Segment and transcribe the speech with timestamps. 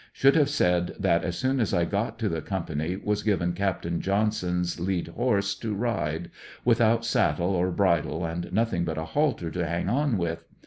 [0.11, 3.85] Should have said thtit as soon as I got to the company, was given Capt.
[3.99, 6.31] Johnson's lead horse to ride,
[6.65, 10.43] without saddle or bridle and nothing but a halter to hang on with.